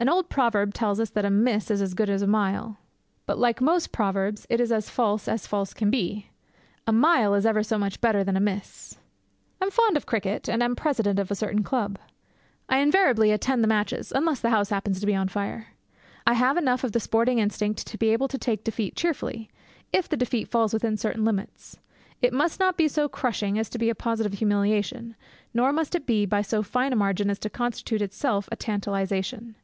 [0.00, 2.78] An old proverb tells us that a miss is as good as a mile;
[3.26, 6.30] but like most proverbs, it is as false as false can be.
[6.86, 8.96] A mile is ever so much better than a miss.
[9.60, 11.98] I am fond of cricket, and am president of a certain club.
[12.68, 15.72] I invariably attend the matches unless the house happens to be on fire.
[16.24, 19.50] I have enough of the sporting instinct to be able to take defeat cheerfully
[19.92, 21.76] if the defeat falls within certain limits.
[22.22, 25.16] It must not be so crushing as to be a positive humiliation,
[25.52, 29.56] nor must it be by so fine a margin as to constitute itself a tantalization.